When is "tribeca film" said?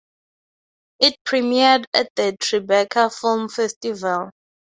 2.41-3.49